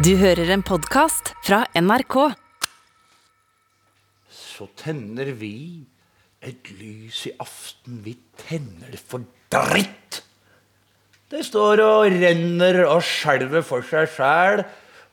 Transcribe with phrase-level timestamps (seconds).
[0.00, 2.14] Du hører en podkast fra NRK.
[4.32, 5.84] Så tenner vi
[6.40, 7.98] et lys i aften.
[8.06, 10.22] Vi tenner det for dritt!
[11.28, 14.64] Det står og renner og skjelver for seg sjæl.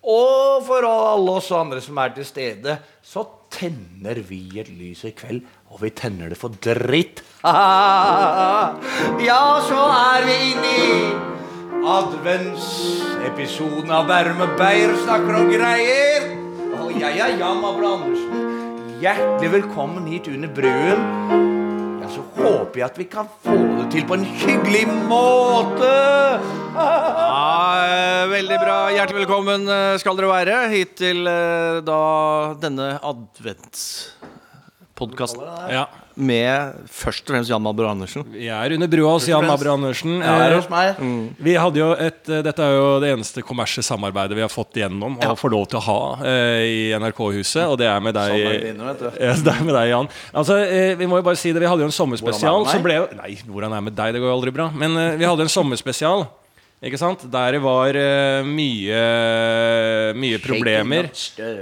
[0.07, 5.11] Og for alle oss andre som er til stede, så tenner vi et lys i
[5.19, 5.43] kveld.
[5.67, 7.25] Og vi tenner det for dritt.
[9.27, 11.36] Ja, så er vi inne i
[11.85, 16.21] adventsepisoden av Bærum og Beyer snakker om greier.
[16.79, 18.33] Og jeg er Jan Mabra Andersen.
[19.01, 21.01] Hjertelig velkommen hit under bruen.
[22.01, 25.93] Ja, så håper jeg at vi kan få det til på en hyggelig måte.
[26.77, 28.79] Ja, veldig bra.
[28.95, 32.01] Hjertelig velkommen eh, skal dere være hit til eh, da
[32.61, 35.41] denne adventspodkasten.
[35.73, 35.85] Ja.
[36.17, 38.23] Med først og fremst Jan Mabro Andersen.
[38.33, 40.17] Vi er under brua hos Jan Mabro Andersen.
[40.23, 40.97] Her Eh, hos meg.
[41.37, 44.73] Vi hadde jo et, eh, Dette er jo det eneste kommersielle samarbeidet vi har fått
[44.79, 48.33] igjennom og får lov til å ha eh, i NRK-huset, og det er med deg.
[48.33, 49.13] Sånn er det.
[49.21, 50.09] Ja, er med deg, Jan.
[50.33, 52.83] Altså, eh, Vi må jo bare si det, vi hadde jo en sommerspesial er som
[52.83, 54.13] ble jo Nei, hvordan er det med deg?
[54.13, 54.69] Det går jo aldri bra.
[54.73, 56.27] Men eh, vi hadde en sommerspesial.
[56.77, 57.23] Ikke sant?
[57.33, 58.99] Der det var uh, mye,
[60.13, 61.09] mye problemer.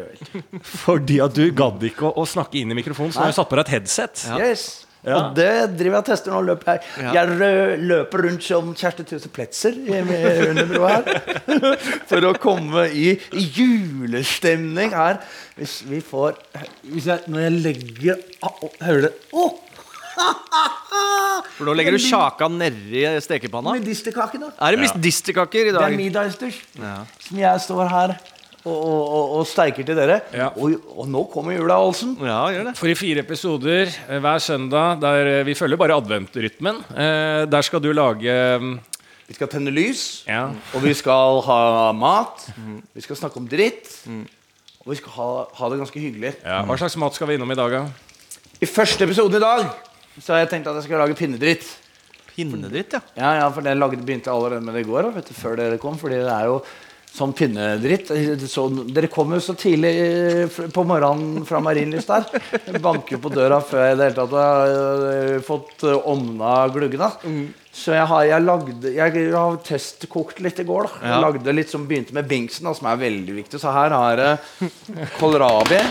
[0.86, 3.52] Fordi at du gadd ikke å, å snakke inn i mikrofonen, så du har satt
[3.52, 4.26] på deg et headset.
[4.36, 4.66] Yes.
[5.06, 6.40] Og det driver jeg og tester nå.
[6.48, 7.12] Løper jeg.
[7.14, 9.78] jeg løper rundt som Kjersti Tuse Pletzer
[10.50, 11.20] under broa her.
[12.10, 15.22] For å komme i, julestemning her.
[15.60, 16.40] Hvis vi får
[16.90, 18.18] hvis jeg, Når jeg legger
[18.82, 19.14] Hører du det?
[21.58, 23.74] For nå legger du kjaka nedi stekepanna.
[23.80, 24.50] Medisterkake, da.
[24.68, 25.98] Er det medisterkaker i Det er dag?
[26.00, 26.62] middagsdusj.
[27.28, 28.16] Som jeg står her
[28.66, 30.20] og, og, og, og steiker til dere.
[30.34, 30.48] Ja.
[30.58, 32.16] Og, og nå kommer jula, Olsen.
[32.26, 32.76] Ja, gjør det.
[32.80, 37.68] For i fire episoder eh, hver søndag, der eh, vi følger bare adventrytmen, eh, der
[37.68, 38.74] skal du lage mm,
[39.28, 40.24] Vi skal tenne lys.
[40.28, 42.48] ja, Og vi skal ha mat.
[42.96, 43.92] Vi skal snakke om dritt.
[44.86, 45.30] Og vi skal ha,
[45.60, 46.36] ha det ganske hyggelig.
[46.46, 46.60] ja.
[46.66, 47.86] Hva slags mat skal vi innom i dag, da?
[48.62, 49.66] I første episode i dag
[50.22, 51.68] så jeg tenkte at jeg skulle lage pinnedritt.
[52.36, 53.04] Pinnedritt, ja.
[53.16, 55.56] Ja, ja, for det lagde, begynte jeg allerede med det i går, vet du, før
[55.60, 55.98] dere kom.
[56.00, 56.60] Fordi det er jo
[57.16, 58.12] sånn pinnedritt.
[58.52, 62.80] Så, dere kom jo så tidlig eh, på morgenen fra Marienlyst der.
[62.84, 67.10] Banker på døra før jeg i det hele tatt har eh, fått eh, omna gluggene.
[67.76, 70.88] Så jeg har, jeg, lagde, jeg har testkokt litt i går.
[70.92, 71.10] da Ja.
[71.16, 73.64] Jeg lagde litt som begynte med bingsen, da, som er veldig viktig.
[73.64, 74.72] Så her har jeg
[75.20, 75.84] kålrabi.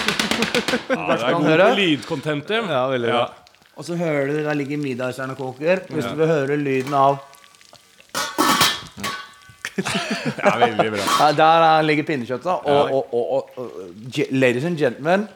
[0.00, 1.66] Ja, det er god høre.
[1.76, 2.68] Jim.
[2.70, 3.24] Ja, veldig bra.
[3.76, 5.80] Og så hører du der ligger middagsstjerne og koker.
[5.88, 7.18] Hvis du vil høre lyden av
[9.80, 11.30] Ja, veldig bra.
[11.36, 12.46] Der er- ligger pinnekjøttet.
[12.46, 13.70] Og, og, og, og, og
[14.30, 15.28] ladies and gentlemen,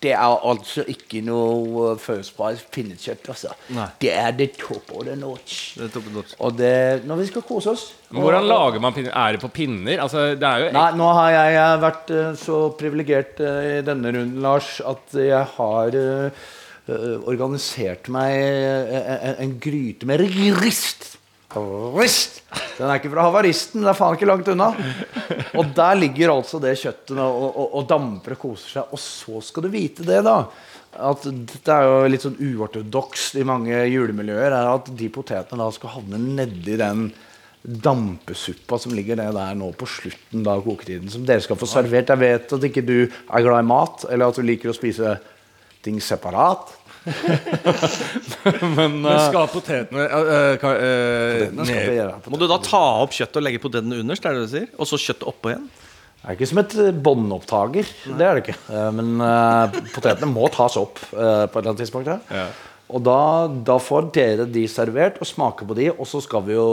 [0.00, 3.26] det er altså ikke noe uh, first price pinnekjøtt.
[3.28, 3.50] Altså.
[3.76, 3.84] Nei.
[4.00, 5.74] Det er the top of the notch.
[5.76, 6.32] Det er toppen notch.
[6.40, 7.84] Og det når vi skal kose oss.
[8.08, 9.12] Men hvordan Og- lager man pinner?
[9.12, 10.00] Er det på pinner?
[10.00, 13.84] Altså, det er jo Nei, nå har jeg eh, vært eh, så privilegert uh, i
[13.86, 16.42] denne runden, Lars, at jeg har eh,
[16.88, 20.24] eh, organisert meg eh, en, en gryte med
[20.64, 21.19] rist.
[21.96, 22.42] Rist!
[22.78, 24.70] Den er ikke fra havaristen, det er faen ikke langt unna.
[25.58, 28.92] Og der ligger altså det kjøttet og, og, og damper og koser seg.
[28.94, 30.36] Og så skal du vite det, da.
[31.10, 34.54] At det er jo litt sånn uortodoks i mange julemiljøer.
[34.54, 37.10] Er at de potetene da skal havne nedi den
[37.60, 42.08] dampesuppa som ligger ned der nå på slutten av koketiden, som dere skal få servert.
[42.08, 45.18] Jeg vet at ikke du er glad i mat, eller at du liker å spise
[45.84, 46.72] ting separat.
[48.76, 53.40] Men skal potetene uh, uh, uh, Potetene skal ned- Må du da ta opp kjøttet
[53.40, 54.66] og legge poteten underst, er det det du sier?
[54.76, 55.68] Og så kjøttet oppå igjen?
[56.20, 57.86] Det er ikke som et eh, båndopptaker.
[58.18, 58.56] Det er det ikke.
[58.68, 62.10] Eh, Men eh, potetene må tas opp eh, på et eller annet tidspunkt.
[62.28, 62.42] Ja.
[62.90, 63.16] Og da,
[63.70, 65.86] da får dere de servert og smake på de.
[65.94, 66.66] Og så skal vi jo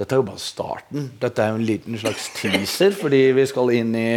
[0.00, 1.12] Dette er jo bare starten.
[1.22, 4.08] Dette er jo en liten slags teaser, fordi vi skal inn i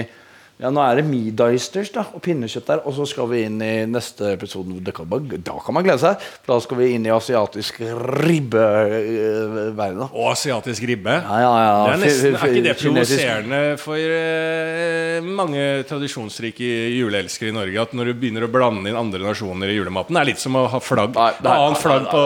[0.62, 3.86] ja, Nå er det middaysters da, og pinnekjøtt der, og så skal vi inn i
[3.90, 4.94] neste episode.
[4.94, 6.22] Kan da kan man glede seg.
[6.44, 7.80] For da skal vi inn i asiatisk
[8.22, 10.04] ribbeverden.
[10.12, 11.16] Og asiatisk ribbe.
[11.18, 11.74] Ja, ja, ja.
[11.82, 17.98] Det er, nesten, er ikke det provoserende for eh, mange tradisjonsrike juleelskere i Norge at
[17.98, 20.68] når du begynner å blande inn andre nasjoner i julematen Det er litt som å
[20.70, 22.26] ha flagg Nei, nei, annet flagg på,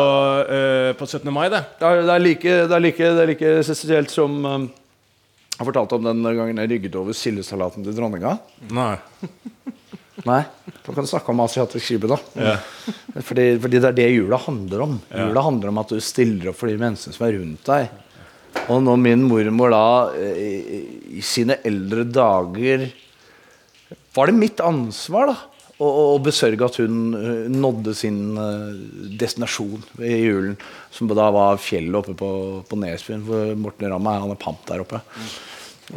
[0.51, 1.31] eh, på 17.
[1.31, 1.61] mai, det.
[1.79, 4.67] Det er, det er, like, det er, like, det er like essensielt som um,
[5.55, 8.35] Jeg fortalte om den gangen jeg rygget over sildesalaten til dronninga.
[8.75, 8.95] Nei.
[10.25, 10.41] Nei,
[10.81, 12.17] da kan du snakke om asiatisk skipe, da.
[13.23, 14.93] Fordi, fordi det er det jula handler om.
[15.11, 17.89] Jula handler om at du stiller opp for de menneskene som er rundt deg.
[18.71, 19.83] Og når min mormor da
[20.15, 20.79] eh, i,
[21.19, 22.85] i sine eldre dager
[24.15, 25.35] Var det mitt ansvar, da?
[25.75, 28.75] Å å besørge at hun eh, nådde sin eh,
[29.19, 30.55] destinasjon i julen.
[30.93, 32.29] Som da var fjellet oppe på,
[32.67, 34.21] på Nesbyen, hvor Morten Ramm er.
[34.23, 35.01] Han er pamp der oppe.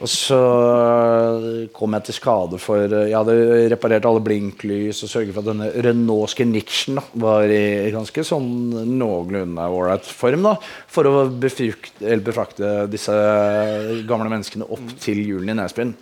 [0.03, 5.33] Og så øh, kom jeg til skade for Jeg hadde reparert alle blinklys og sørget
[5.33, 8.51] for at denne Renault da, var i ganske sånn
[8.99, 10.49] noenlunde ålreit form.
[10.51, 10.57] da
[10.91, 13.15] For å befrukte, eller befrakte disse
[14.11, 15.95] gamle menneskene opp til julen i Nesbyen.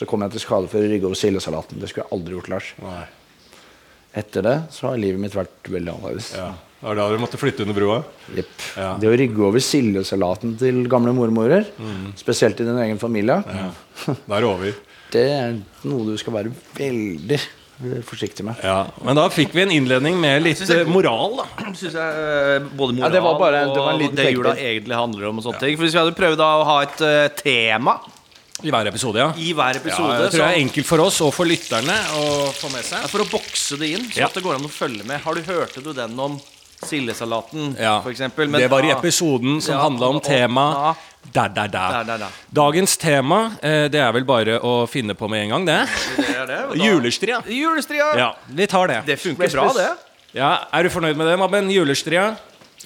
[0.00, 1.76] Så kom jeg til skade for å rygge over sildesalaten.
[1.82, 2.70] Det skulle jeg aldri gjort, Lars.
[4.16, 6.30] Etter det så har livet mitt vært veldig annerledes.
[6.38, 6.48] Ja.
[6.80, 7.98] Det var da du måtte flytte under broa?
[8.32, 8.62] Jepp.
[8.80, 8.94] Ja.
[8.98, 11.66] Det å rygge over sildesalaten til gamle mormorer,
[12.16, 14.78] spesielt i din egen familie, Da er det over.
[15.12, 18.64] det er noe du skal være veldig eh, forsiktig med.
[18.64, 18.78] Ja.
[19.04, 21.46] Men da fikk vi en innledning med litt eh, moral, da.
[21.76, 24.54] Synes jeg eh, Både moral Ja, det var bare- det var en og det jula
[24.56, 25.42] egentlig handler om.
[25.42, 27.98] og sånne ting For Hvis vi hadde prøvd da å ha et uh, tema
[28.62, 29.32] I hver episode, ja.
[29.36, 32.24] i hver Ja, episode jeg tror det er enkelt for oss og for lytterne å
[32.52, 33.10] få med Ja, seg.
[33.10, 34.26] For å bokse det inn, så Ja.
[34.26, 35.20] at det går an å følge med.
[35.20, 36.40] Har du Hørte du den om
[36.84, 38.00] sildesalaten, Ja.
[38.36, 40.24] Men- det var i episoden som Ja, handla om temaet.
[40.24, 40.94] tema ja.
[41.32, 41.90] der, der, der.
[41.92, 42.28] Der, der, der.
[42.52, 45.88] Dagens tema, eh, det er vel bare å finne på med en gang, det.
[46.16, 46.76] Det er det.
[46.84, 47.42] Julestria.
[47.46, 48.16] Julestria.
[48.16, 49.02] Ja, vi tar det.
[49.06, 49.90] Det funker bra, det.
[50.34, 51.68] Ja, Er du fornøyd med det, Mabben?
[51.70, 52.36] Julestria?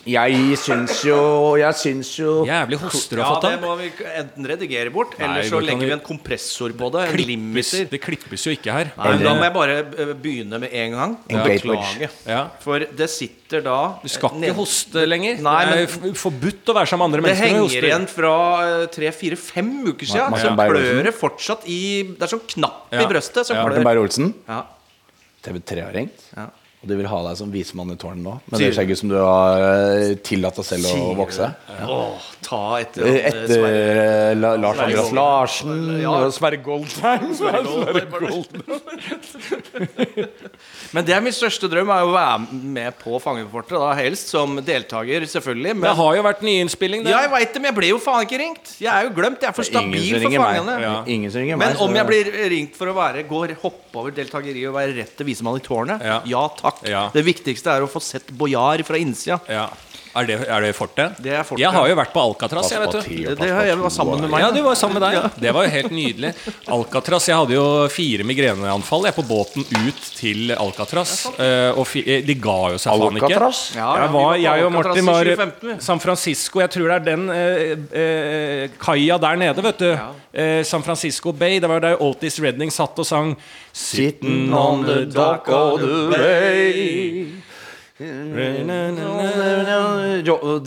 [0.04, 1.16] Jeg syns jo
[1.56, 3.86] Jeg syns jo Jævlig hoster du Ja, har fått det må vi
[4.20, 7.04] enten redigere bort, Nei, eller så vi kan legger vi en kompressor på det.
[7.06, 7.86] En Klippes, limiter.
[7.92, 8.90] det klippes jo ikke her.
[8.98, 11.14] Nei, men Da må jeg bare eh, begynne med en gang.
[11.30, 12.10] En Og beklage.
[12.26, 12.42] Ja.
[12.60, 15.40] For det sitter da Du skal ikke hoste lenger.
[15.46, 17.44] Nei, det er f- forbudt å være sammen med andre Det mennesker.
[17.44, 17.88] når du henger hoster.
[17.88, 20.30] igjen fra tre, fire, fem uker siden.
[20.34, 20.90] Martin Så Beyer-Olsen.
[20.90, 21.80] klør det fortsatt i
[22.18, 23.00] Det er sånn knapp Ja.
[23.00, 23.62] i brøstet Så Ja.
[23.64, 23.88] Martin klør.
[23.88, 24.34] Beyer-Olsen.
[24.48, 24.62] Ja.
[25.44, 26.20] TV3 har ringt.
[26.36, 26.50] Ja.
[26.84, 28.34] Og de vil ha deg som vismann i tårnet nå.
[28.52, 31.46] Med det skjegget som du har eh, tillatt deg selv å vokse?
[31.72, 31.86] Ja.
[31.88, 35.08] Åh, ta etter, Eh, Etter eh, La Lars Andreas.
[35.16, 36.12] Larsen Ja.
[36.26, 37.32] og Sverre Goldstein.
[40.94, 43.74] Men det er min største drøm, er å være med på Fangefortet.
[43.82, 45.74] Da helst som deltaker, selvfølgelig.
[45.82, 47.10] Det har jo vært nyinnspilling, det.
[47.10, 48.74] ja, jeg veit det, men jeg ble jo faen ikke ringt.
[48.78, 49.42] Jeg er jo glemt.
[49.42, 50.76] Jeg er for stabil for fangene.
[50.84, 50.94] Ja.
[51.10, 51.74] Ingen som ringer meg.
[51.74, 55.16] Men om jeg blir ringt for å være Går hoppe over deltakeri og være rett
[55.18, 56.04] til visemann i tårnet?
[56.30, 56.44] Ja.
[56.60, 56.84] Takk.
[57.14, 59.40] Det viktigste er å få sett Bojar fra innsida.
[59.50, 59.66] Ja.
[60.14, 61.16] Er det, er det fortet?
[61.18, 61.62] Det er fortet.
[61.64, 62.98] Jeg har jo vært på Alcatraz, jeg, vet du.
[63.02, 64.44] Det, det har jeg var sammen med meg.
[64.44, 65.38] Ja, du var sammen med deg.
[65.42, 66.30] Det var jo helt nydelig.
[66.76, 71.14] Alcatraz, Jeg hadde jo fire migreneanfall jeg på båten ut til Alcatraz.
[71.34, 73.26] eh, og eh, de ga jo seg faen ikke.
[73.26, 73.62] Alcatraz?
[73.74, 75.80] Ja, jeg, var, jeg og Alcatraz Martin var 2015.
[75.88, 76.62] San Francisco.
[76.62, 77.74] Jeg tror det er den eh,
[78.04, 79.90] eh, kaia der nede, vet du.
[80.34, 81.58] Eh, San Francisco Bay.
[81.62, 83.34] Det var der Altis Redding satt og sang
[83.74, 87.26] Sitting on the dock of the bay
[87.98, 88.06] De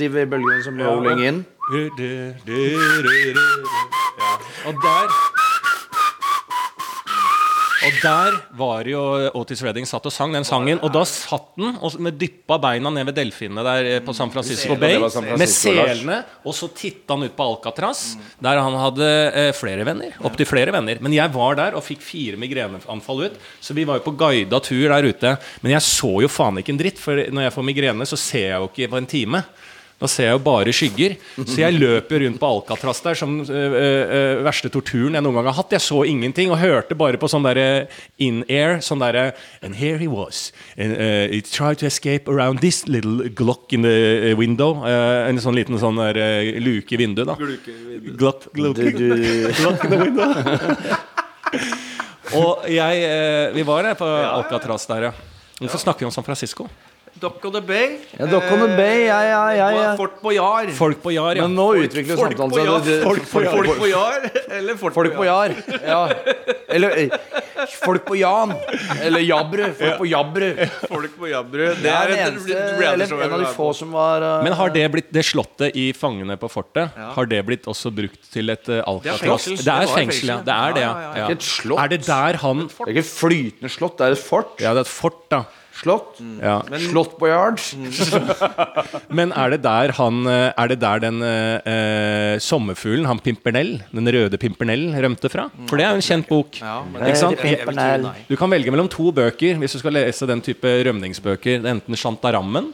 [0.10, 1.46] bølgene som rolling in.
[1.74, 2.32] Ja.
[4.66, 5.04] Og der
[7.88, 9.02] Og der var jo
[9.40, 10.82] Otis Redding satt og sang den sangen.
[10.84, 14.32] Og da satt han og med dyppa beina ned ved delfinene der eh, på San
[14.34, 14.98] Francisco Bay.
[15.02, 16.20] var San Med selene.
[16.44, 18.04] Og så titta han ut på Alcatraz,
[18.44, 20.18] der han hadde eh, flere venner.
[20.28, 21.00] Opptil flere venner.
[21.04, 23.40] Men jeg var der og fikk fire migreneanfall ut.
[23.64, 25.38] Så vi var jo på guida tur der ute.
[25.64, 28.50] Men jeg så jo faen ikke en dritt, for når jeg får migrene, så ser
[28.52, 29.44] jeg jo ikke på en time.
[29.98, 31.16] Da ser jeg jo bare skygger.
[31.40, 35.48] Så jeg løper rundt på Alcatraz der som øh, øh, verste torturen jeg noen gang
[35.50, 35.74] har hatt.
[35.74, 37.88] Jeg så ingenting og hørte bare på sånn derre
[38.22, 38.78] in-air.
[38.86, 39.32] Sånn derre
[39.66, 40.52] And here he was.
[40.78, 44.84] And, uh, he tried to escape around this little glock in the window.
[44.86, 47.38] Uh, en sånn liten sånn der, uh, luke i vinduet, da.
[48.22, 48.78] Glock, glock.
[48.78, 49.08] Du, du,
[49.64, 50.30] Glock in the window.
[52.38, 53.10] og jeg
[53.56, 55.16] Vi var der på Alcatraz der, ja.
[55.58, 56.68] Hvorfor snakker vi om San Francisco?
[57.20, 57.98] Dock of the Bay.
[58.20, 59.96] ja, Dock on the Bay, ja, ja, ja, ja.
[59.98, 60.68] Fort Bojar.
[60.78, 61.48] Folk på Jar, ja.
[61.48, 62.80] Men nå utvikler Folk samtalen seg Jar.
[62.86, 64.28] det- Folk på folk- Folk på Jar.
[64.60, 65.56] Eller Fort Folk på Jar.
[65.86, 66.02] Ja.
[66.70, 67.10] Eller eh,
[67.82, 68.54] folk på Jan.
[69.02, 69.64] Eller Jabru.
[69.80, 70.48] Folk på Jabru.
[70.92, 71.64] Folk på Jabru.
[71.82, 72.58] Det er den eneste,
[72.92, 75.88] eller en av de få som var eh, Men har det blitt det slottet i
[75.98, 79.48] Fangene på fortet Har det blitt også brukt til et uh, Alcatraz?
[79.64, 80.40] Det er fengsel, ja.
[80.46, 81.02] Det er det, Ja, ja.
[81.02, 81.26] ja, ja.
[81.32, 81.80] Ikke et slott.
[81.82, 84.54] Er det der han Det er ikke et flytende slott, det er et fort.
[84.62, 85.44] Ja, det er et fort, da.
[85.78, 86.18] Slott.
[86.42, 86.62] Ja.
[86.88, 87.62] Slott Boyard.
[89.18, 93.78] Men er det der han eh, Er det der den eh, eh, sommerfuglen, han Pimpernell,
[93.94, 95.48] den røde Pimpernell, rømte fra?
[95.70, 96.58] For det er jo en kjent bok.
[96.62, 98.10] Ja, men.
[98.28, 101.62] Du kan velge mellom to bøker hvis du skal lese den type rømningsbøker.
[101.62, 102.72] Det er enten Shantarammen,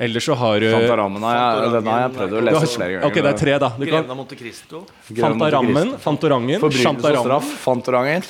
[0.00, 2.92] eller så har du Fantarammen har jeg, den har jeg prøvd å lese har- flere
[2.94, 3.06] ganger.
[3.10, 3.68] Ok, det er tre, da.
[3.68, 4.80] Du kan, Greven av Monte Cristo.
[5.10, 7.50] Fantarammen, Fantorangen, og straff.
[7.66, 8.24] Fantoranger.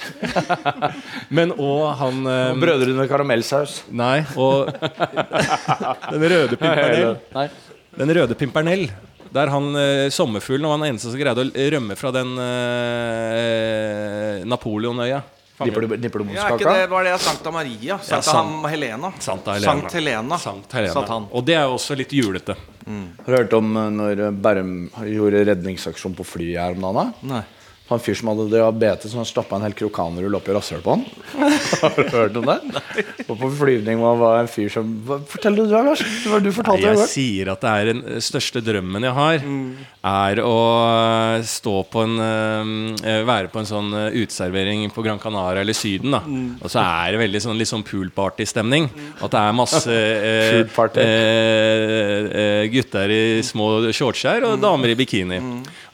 [1.39, 3.85] Men òg han eh, Brødrene Karamellsaus.
[3.95, 4.67] Nei, og
[6.17, 7.15] Den røde Pimpernell.
[7.39, 7.47] Nei.
[8.03, 8.89] Den røde Pimpernell.
[9.31, 12.35] Der han eh, sommerfuglen var den eneste som greide å rømme fra den
[13.31, 15.23] eh, Napoleonøya.
[15.67, 15.81] Nipper
[16.19, 16.65] du- morskaka?
[16.65, 17.99] Ja, det, var det Sankta Maria?
[17.99, 19.13] Sankta San- Ham- Helena.
[19.19, 19.73] Santa Helena.
[19.73, 20.39] Sankt Helena.
[20.39, 20.93] Sankt Helena.
[20.95, 21.27] Sankt han.
[21.33, 22.57] Og det er jo også litt julete.
[22.87, 24.73] Har du hørt om eh, når Bærum
[25.07, 26.87] gjorde redningsaksjon på flyet her om
[27.21, 27.45] dagen?
[27.91, 27.97] Nei.
[27.99, 31.05] en fyr som hadde diabetes, han stappa en hel krokanrull oppi rasshølet på han.
[31.81, 32.59] Har du hørt om det?
[33.29, 34.91] Og på flyvning var det en fyr som
[35.31, 36.01] Fortell det du, Lars.
[36.25, 37.09] Det var du fortalte Jeg det.
[37.13, 39.77] sier at det er den største drømmen jeg har, Mm.
[40.05, 40.55] er å
[41.37, 45.77] eh, stå på en eh, Være på en sånn eh, uteservering på Gran Canaria eller
[45.77, 46.21] Syden, da.
[46.25, 46.59] Mm.
[46.63, 48.89] Og så er det veldig sånn litt sånn poolparty-stemning.
[49.21, 50.61] At det er masse eh,
[51.01, 55.41] eh, eh, gutter i små shortser og damer i bikini.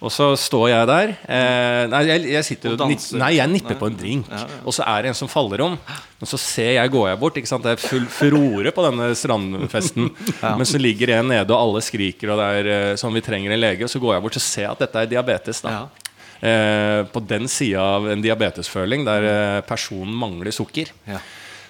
[0.05, 1.12] Og så står jeg der.
[1.25, 3.05] Eh, nei, jeg, jeg sitter Og og nip.
[3.17, 4.26] Nei, jeg nipper på en drink.
[4.69, 5.79] Og så er det en som faller om.
[6.21, 7.38] Og så ser jeg, går jeg bort.
[7.41, 10.11] Det er full furore på denne strandfesten.
[10.61, 13.62] Men så ligger en nede, og alle skriker, og det er sånn vi trenger en
[13.62, 13.88] lege.
[13.88, 15.65] Og så går jeg bort og ser at dette er diabetes.
[15.65, 20.93] eh, På den sida av en diabetesføling der eh, personen mangler sukker.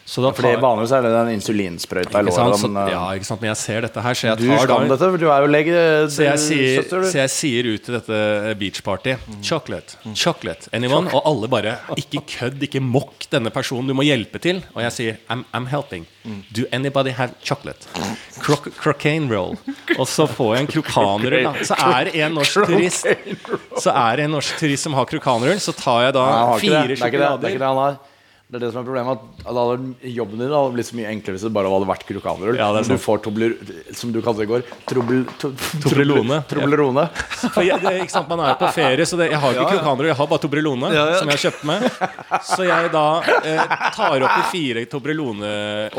[0.06, 2.58] Da Fordi tar- Vanligvis er det den insulinsprøyta i låret.
[2.60, 3.40] Så, ja, ikke sant?
[3.42, 5.48] Men jeg ser dette her, så jeg Du tar da dette, for du er jo
[5.50, 5.80] lege.
[6.14, 11.10] så jeg, sier, søster, så jeg sier ut til dette beachparty Chocolate, chocolate, anyone?
[11.12, 14.62] Og alle bare Ikke kødd, ikke mokk denne personen, du må hjelpe til.
[14.76, 16.06] Og jeg sier I'm, I'm helping.
[16.54, 17.86] Do anybody have chocolate?
[18.40, 19.56] Cro Crocaine roll.
[19.98, 21.42] Og så får jeg en krokanrull.
[21.50, 21.52] da.
[21.66, 23.06] Så er det en norsk turist
[23.82, 26.26] Så er det en norsk turist som har krokanrull, så tar jeg da
[26.58, 26.60] fire det.
[26.62, 27.48] Det er det, det sjokolader.
[27.50, 27.98] ikke det han har.
[28.47, 29.23] Det er det som er problemet.
[29.43, 32.59] At at jobben din hadde blitt så mye enklere hvis det bare hadde vært krukanerull.
[32.61, 33.57] Ja, du får tobler,
[33.99, 35.50] som du kalte det i går, trobel, to,
[35.83, 36.38] Toblerone.
[36.47, 37.09] Toblerone.
[37.67, 40.19] Jeg, det, ikke sant, Man er på ferie, så det, jeg har ikke krokanrull, jeg
[40.21, 40.93] har bare Toblerone.
[40.95, 41.17] Ja, ja.
[41.19, 41.88] Som jeg har kjøpt med.
[42.47, 43.05] Så jeg da
[43.41, 45.50] eh, tar oppi fire Toblerone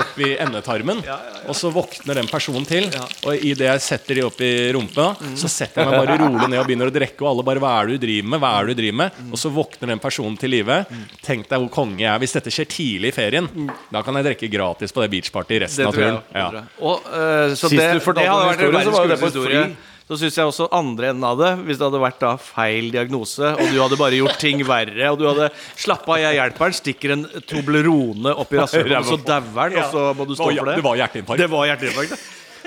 [0.06, 1.04] oppi endetarmen,
[1.50, 2.88] og så våkner den personen til.
[3.28, 6.62] Og idet jeg setter de opp i rumpa, så setter jeg meg bare rolig ned
[6.62, 8.66] og begynner å drikke, og alle bare 'Hva er det du driver med?' Hva er
[8.68, 9.22] det du driver med?
[9.34, 10.80] Og så våkner den personen til live.
[11.26, 12.20] Tenk deg hvor konge jeg er.
[12.22, 13.50] Hvis dette skjer tidlig i ferien,
[13.94, 16.22] da kan jeg drikke gratis på det beachpartyet resten av turen.
[16.34, 16.64] Ja.
[16.80, 19.68] Og, eh, Sist det, du fortalte om den historien, så var det på et fly.
[20.08, 23.44] Så syns jeg også andre enden av det, hvis det hadde vært da feil diagnose,
[23.44, 27.14] og du hadde bare gjort ting verre, og du hadde Slapp av, jeg hjelper stikker
[27.18, 30.78] en Toblerone opp i rasshølet, så dauer den, og så må du stå for det.
[30.80, 31.44] Det var hjerteinfarkt.
[31.44, 32.24] Det var hjerteinfarkt,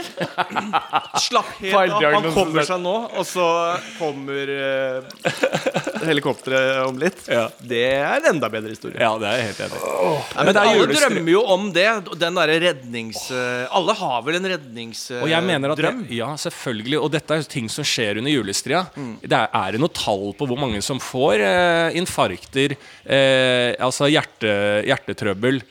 [0.07, 0.29] det.
[1.27, 2.07] Slapp helt av.
[2.17, 3.47] Han kommer seg nå, og så
[3.99, 5.31] kommer uh,
[6.09, 7.23] helikopteret om litt.
[7.61, 8.99] Det er en enda bedre historie.
[9.01, 11.89] Ja, det er jeg helt enig oh, Nei, men alle drømmer jo om det.
[12.21, 13.27] Den derre rednings...
[13.33, 15.25] Uh, Alle har vel en redningsdrøm?
[15.25, 16.99] Og jeg mener at det, Ja, selvfølgelig.
[17.01, 18.85] Og dette er ting som skjer under julestria.
[18.95, 19.13] Mm.
[19.23, 24.09] Det er, er det noe tall på hvor mange som får eh, infarkter, eh, altså
[24.11, 24.53] hjerte,
[24.89, 25.63] hjertetrøbbel?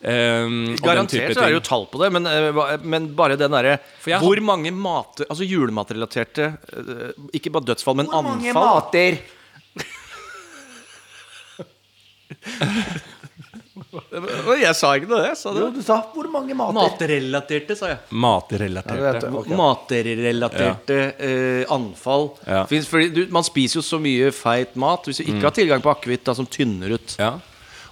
[0.00, 3.78] Den Garantert så er det jo tall på det, men, eh, men bare den derre
[4.22, 9.18] Hvor mange mat, altså julematrelaterte eh, Ikke bare dødsfall, men Hvor mange mater?
[14.58, 15.80] Jeg sa ikke noe, jeg sa Jo, det.
[15.80, 16.76] du sa 'hvor mange mater'?
[16.76, 17.98] Matrelaterte, sa jeg.
[17.98, 18.68] Ja, okay.
[18.68, 19.26] Matrelaterte.
[19.48, 19.56] ja.
[19.56, 22.30] Matrelaterte eh, anfall.
[22.46, 22.64] Ja.
[22.66, 25.90] Fordi du, man spiser jo så mye feit mat hvis du ikke har tilgang på
[25.90, 27.16] akevitt som tynner ut.
[27.18, 27.38] Ja.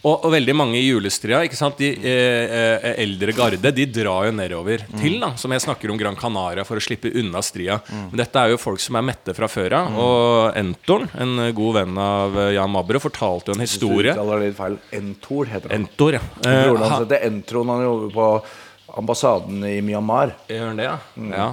[0.07, 1.81] Og, og veldig mange i julestria, ikke sant?
[1.83, 5.99] de eh, eh, eldre garde, de drar jo nedover til, da, som jeg snakker om
[5.99, 7.81] Gran Canaria, for å slippe unna stria.
[7.91, 9.99] Men dette er jo folk som er mette fra før av.
[9.99, 14.15] Og Entorn, en eh, god venn av eh, Jan Mabro, fortalte jo en historie.
[14.15, 14.79] Du uttaler litt feil.
[15.01, 15.83] Entor heter han.
[15.83, 16.25] Entor, ja.
[16.39, 17.75] Eh, Broren hans heter Entron.
[17.75, 20.37] Han jobber på ambassaden i Myanmar.
[20.51, 20.99] Gjør han det, ja?
[21.35, 21.49] ja?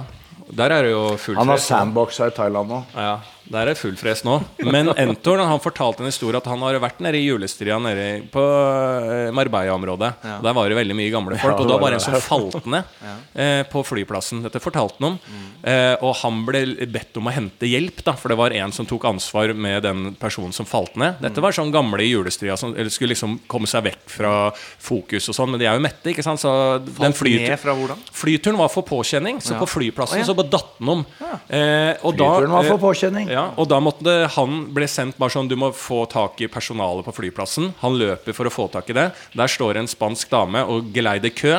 [0.54, 2.84] Der er det jo fullt Han har sandboxa i Thailand nå.
[2.94, 3.16] Ja,
[3.50, 4.38] der er det full fres nå.
[4.64, 8.40] Men Entor han fortalte en historie at han har vært nede i julestria nede på
[8.40, 10.10] eh, Marbella-området.
[10.24, 10.38] Ja.
[10.44, 11.58] Der var det veldig mye gamle folk.
[11.58, 12.94] Ja, Og da var det en som falt ned
[13.34, 14.42] eh, på flyplassen.
[14.46, 15.18] Dette fortalte han om.
[15.64, 18.88] Eh, og han ble bedt om å hente hjelp, da for det var en som
[18.88, 21.20] tok ansvar med den personen som falt ned.
[21.24, 25.28] Dette var sånn gamle i julestria som eller skulle liksom komme seg vekk fra fokus
[25.30, 25.52] og sånn.
[25.54, 26.40] Men de er jo mette, ikke sant.
[26.42, 26.50] Så
[26.98, 28.00] den flyt- ned fra hvordan?
[28.14, 31.04] Flyturen var for påkjenning, så på flyplassen så bare datt den om.
[31.20, 33.30] Eh, og Flyturen var for eh, påkjenning.
[33.34, 37.06] Ja, og da måtte han ble sendt bare sånn Du må få tak i personalet
[37.06, 37.72] på flyplassen.
[37.82, 39.10] Han løper for å få tak i det.
[39.34, 41.58] Der står en spansk dame og geleider kø.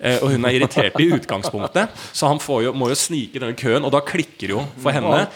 [0.00, 3.42] Eh, og hun er irritert i utgangspunktet, så han får jo, må jo snike i
[3.42, 3.84] den køen.
[3.84, 5.26] Og da klikker jo for henne.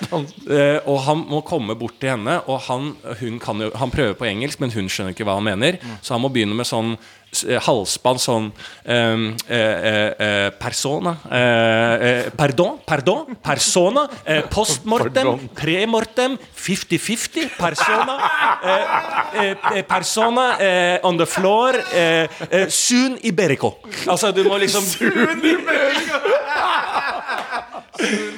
[0.48, 4.16] Eh, og han må komme bort til henne, og han, hun kan jo, han prøver
[4.16, 5.76] på engelsk, men hun skjønner ikke hva han mener.
[6.00, 6.94] Så han må begynne med sånn
[7.42, 8.46] halsbånd sånn
[8.84, 18.18] ehm, eh, eh, eh, Persona eh, eh, Pardon, pardon, persona eh, Postmortem, premortem 50-50 Persona
[18.62, 18.84] eh,
[19.42, 23.76] eh, eh, Persona eh, on the floor eh, eh, Soon Iberico.
[24.06, 24.84] Altså du må liksom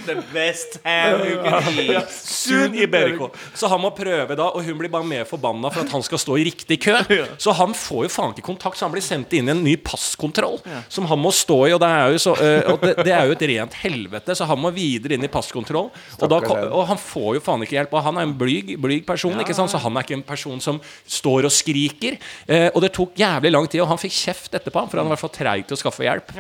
[0.07, 2.11] The best ham you can eat.
[2.11, 3.31] Soon Iberico.
[3.55, 6.21] Så han må prøve da, og hun blir bare mer forbanna for at han skal
[6.23, 6.95] stå i riktig kø.
[7.43, 9.77] Så han får jo faen ikke kontakt, så han blir sendt inn i en ny
[9.83, 10.61] passkontroll
[10.93, 11.75] som han må stå i.
[11.77, 14.49] Og det er jo, så, øh, og det, det er jo et rent helvete, så
[14.49, 15.91] han må videre inn i passkontroll.
[15.91, 17.97] Og, da, og han får jo faen ikke hjelp.
[17.97, 19.73] Og han er en blyg, blyg person, ikke sant?
[19.73, 20.79] så han er ikke en person som
[21.19, 22.21] står og skriker.
[22.47, 25.21] Eh, og det tok jævlig lang tid, og han fikk kjeft etterpå, for han var
[25.21, 26.33] for treig til å skaffe hjelp.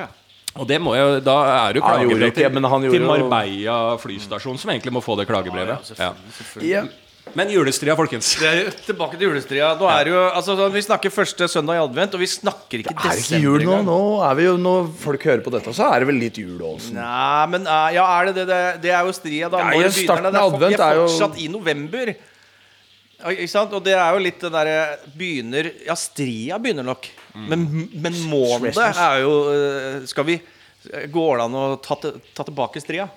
[0.59, 3.09] Og det må jo, da er det jo klagebrev ikke, men han til, gjorde til
[3.09, 5.93] Marbella flystasjon, som egentlig må få det klagebrevet.
[5.99, 6.13] Ja,
[6.63, 6.85] Ja.
[7.35, 8.29] Men julestria, folkens.
[8.39, 9.73] Det er jo tilbake til julestria.
[9.77, 12.95] Nå er jo, altså, sånn, vi snakker første søndag i advent, og vi snakker ikke
[12.95, 13.11] desember.
[13.11, 13.81] det ikke desember jul nå?
[13.89, 13.97] Nå
[14.29, 16.95] er vi jo, Når folk hører på dette, så er det vel litt jul også.
[16.95, 18.61] Nei, men eh, ja, er det det?
[18.87, 19.59] Det, er jo stria, da.
[19.59, 20.33] Ja, Når starten det?
[20.33, 22.15] Er av advent Vi er er jo- fortsatt i november.
[23.33, 23.73] Ikke sant?
[23.73, 27.09] Og det er jo litt den derre Begynner Ja, stria begynner nok.
[27.37, 28.97] Men, men månedet Christmas.
[29.01, 30.37] er jo eh, Skal vi
[31.13, 33.09] Går det an å ta, til- ta tilbake stria?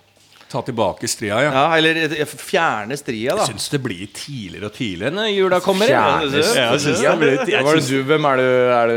[0.49, 1.49] Ta tilbake stria, ja.
[1.53, 3.43] Ja, eller eh, fjerne stria, da.
[3.45, 5.85] Jeg syns det blir tidligere og tidligere når jula kommer.
[5.91, 8.47] Fjerne Ja, jeg synes det blir- jeg Hva er det synes- du, hvem er det,
[8.79, 8.87] er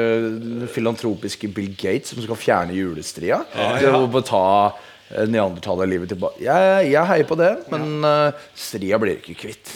[0.62, 3.42] det filantropiske Bill Gates som skal fjerne julestria?
[3.52, 4.22] Ja, ja.
[4.24, 4.72] ta
[5.12, 6.40] eh, neandertalerlivet tilbake.
[6.40, 9.74] Jeg, jeg heier på det, men eh, stria blir ikke kvitt.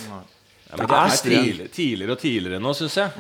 [0.67, 3.11] Ja, men det er tidligere, tidligere og tidligere nå, syns jeg.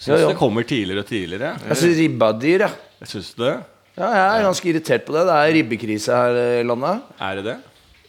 [0.00, 0.28] Syns Ja, ja.
[0.30, 1.50] det kommer tidligere og tidligere.
[1.68, 1.98] Jeg syns
[2.40, 2.76] dyr, jeg.
[3.02, 3.54] Jeg syns det.
[3.96, 5.24] Ja, jeg er ganske irritert på det.
[5.28, 7.04] Det er ribbekrise her i landet.
[7.20, 7.56] Er det det?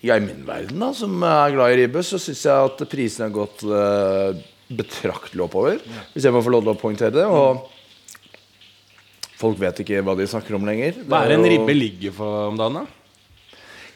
[0.05, 3.27] Ja, I min verden, da, som er glad i ribbe, så syns jeg at prisene
[3.27, 4.41] har gått eh,
[4.77, 5.79] betraktelig oppover.
[6.13, 7.25] Hvis jeg må få lov til å poengtere det.
[7.27, 7.65] Og
[9.37, 11.01] folk vet ikke hva de snakker om lenger.
[11.07, 12.85] Hva er Det en ribbe ligger for om dagen, da?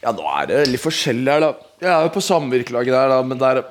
[0.02, 1.52] Ja, nå er det litt forskjellig her, da.
[1.82, 3.62] Jeg er jo på samvirkelaget der, da, men der,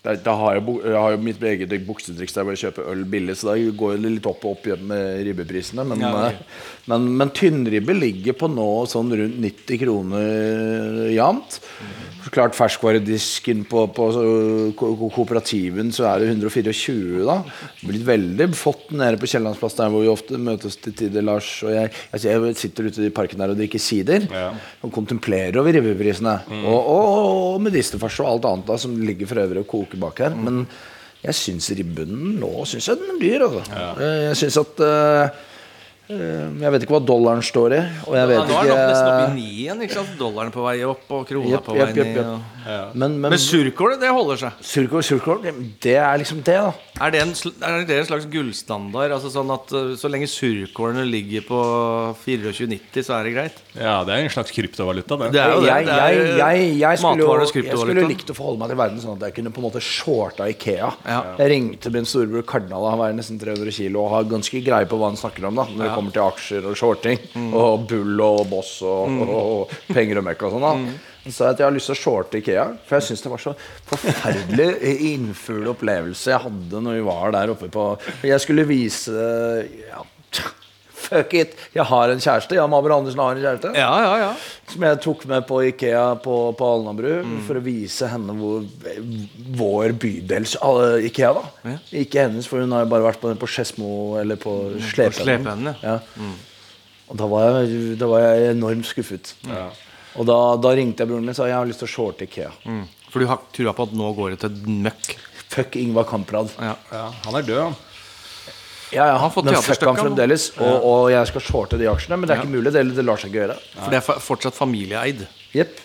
[0.00, 3.34] da har jeg, jeg har jo mitt eget buksetriks der jeg jeg kjøper øl billig,
[3.36, 5.84] så da går det litt opp og opp igjen med ribbeprisene.
[5.84, 6.38] Men, Ja, ok.
[6.38, 11.60] eh, men, men tynnribbe ligger på nå sånn rundt 90 kroner jevnt.
[12.34, 14.06] Klart ferskvaredisken på, på
[14.76, 17.38] ko- ko- kooperativen så er det 124, da.
[17.86, 21.48] Blitt veldig fått nede på Kiellandsplass der hvor vi ofte møtes til tider, Lars.
[21.66, 24.50] Og jeg, jeg, jeg sitter ute i parken der og drikker sider Ja.
[24.84, 26.36] og kontemplerer over ribbeprisene.
[26.60, 27.10] Og, og,
[27.56, 30.36] og medisterfars og alt annet da som ligger for øvrig og koker bak her.
[30.36, 30.66] Men
[31.20, 33.46] jeg syns ribben nå synes jeg den er dyr.
[33.48, 33.64] Altså.
[33.76, 34.10] Ja.
[34.30, 35.46] Jeg syns at eh, eh,
[36.10, 37.80] Jeg vet ikke hva dollaren står i.
[38.08, 39.82] Og jeg Ja, nå er den opp, nesten opp i nien ni igjen.
[39.86, 40.12] Ikke sant?
[40.18, 42.20] Dollaren på vei opp, og krona Jepp, på vei jepp, jepp, ned.
[42.20, 42.66] jepp.
[42.66, 42.80] ja.
[42.94, 44.64] Men, men Men surkål, det holder seg.
[44.72, 45.46] surkål, surkål,
[45.80, 46.72] det er liksom det, da.
[47.00, 47.30] Er det, en,
[47.64, 49.14] er det en slags gullstandard?
[49.16, 51.60] Altså sånn at uh, Så lenge surkålene ligger på
[52.26, 53.62] 24,90, så er det greit?
[53.78, 55.30] Ja, det er en slags kryptovaluta, det.
[55.36, 55.70] Det er jo det.
[55.70, 59.28] jeg, jeg, jeg, jeg, skulle jeg skulle likt å forholde meg til verden sånn at
[59.28, 60.90] jeg kunne på en måte shorta Ikea.
[61.06, 61.20] Ja.
[61.40, 64.98] Jeg ringte min storebror Kardinal, han veier nesten 300 kilo og har ganske greie på
[65.00, 67.22] hva han snakker om da når kommer til aksjer og shorting.
[67.36, 67.52] Mm.
[67.60, 70.84] Og Bull og Boss og, og, og penger og møkk og sånn.
[70.84, 70.98] Mm.
[71.28, 73.52] Så jeg har lyst til å shorte Ikea, for jeg syns det var så
[73.90, 74.70] forferdelig
[75.10, 77.84] innfull opplevelse jeg hadde når vi var der oppe på
[78.24, 79.12] Jeg skulle vise
[79.68, 80.00] ja,
[81.00, 81.54] Fuck it!
[81.74, 82.56] Jeg har en kjæreste.
[82.58, 83.72] Jan Mabel Andersen har en kjæreste.
[83.78, 84.30] Ja, ja, ja.
[84.70, 87.12] Som jeg tok med på Ikea på, på Alnabru
[87.46, 88.66] for å vise henne hvor,
[89.60, 90.56] vår bydels
[91.08, 91.32] Ikea.
[91.38, 94.56] da Ikke hennes, for hun har jo bare vært på, på Skedsmo eller på
[94.92, 95.74] Slepehendene.
[95.82, 95.98] Ja.
[96.20, 96.36] Mm.
[97.10, 99.34] Og da var, jeg, da var jeg enormt skuffet.
[100.20, 102.26] Og da, da ringte jeg broren min og sa jeg har lyst til å shorte
[102.28, 102.52] Ikea.
[102.66, 102.84] Mm.
[103.10, 105.14] For du har trua på at nå går det til møkk?
[105.50, 106.52] Fuck Ingvar Kamprad.
[106.62, 106.76] Ja.
[106.94, 107.78] Ja, han er død, han.
[108.92, 110.04] Ja, ja, har fått men fuck han han.
[110.04, 110.48] fremdeles.
[110.58, 112.72] Og, og jeg skal shorte de aksjene, men det er ikke mulig.
[112.74, 113.56] Det, det lar seg ikke gjøre.
[113.76, 115.26] For det er fortsatt familieeid.
[115.54, 115.78] Jepp.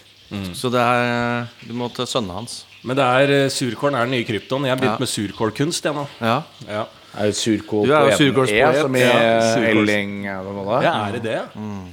[0.58, 2.64] Så det er Du må til sønnene hans.
[2.86, 4.66] Men det er Surkorn surkålen er den nye kryptoen.
[4.66, 5.04] Jeg har begynt Ja.
[5.06, 6.08] med surkålkunst, jeg nå.
[6.22, 6.42] Ja.
[6.68, 6.86] Ja.
[7.16, 8.44] Er det surkål Du er jo.
[8.44, 10.92] E, som i eh, Elling ja, det?
[10.92, 11.40] er det det?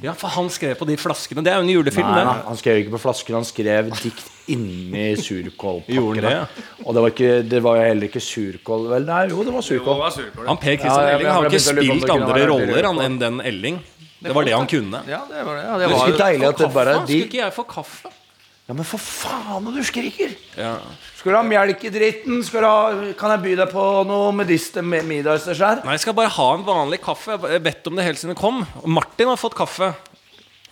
[0.02, 1.44] Ja, for han skrev på de flaskene.
[1.44, 2.46] Det er jo en julefilm, Nei, nei, det.
[2.48, 6.24] han skrev ikke på flaskene, han skrev dikt inni surkålpakkene.
[6.24, 6.46] det, ja?
[6.82, 10.02] Og det var, ikke, det var heller ikke surkål Vel, nei, jo, det var surkål.
[10.48, 13.78] Han Per Ja, Christian ja, Elling har ikke spilt andre roller han, enn den Elling.
[14.22, 15.02] Det var det han kunne.
[15.10, 15.62] Ja, det var det.
[15.66, 18.12] Ja, det Det var deilig at det bare er de Skulle ikke jeg få kaffe?
[18.72, 20.30] Ja, men for faen, og du skriker!
[20.56, 20.78] Ja.
[21.18, 22.38] Skal du ha melk i dritten?
[22.40, 25.82] Skal du ha, kan jeg by deg på noe mediste med middagsdessert?
[25.84, 27.34] Nei, jeg skal bare ha en vanlig kaffe.
[27.36, 28.62] Jeg har bedt om det helt siden det kom.
[28.80, 29.90] Og Martin har fått kaffe.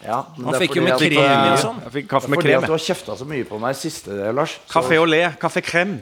[0.00, 1.84] Ja, men Han det er fikk jo med krem i og sånn.
[1.90, 2.64] Jeg fikk kaffe med Fordi krem.
[2.64, 4.56] at du har kjefta så mye på meg siste, Lars.
[4.64, 5.36] Så Kaffe au lait.
[5.44, 5.98] Kaffe krem.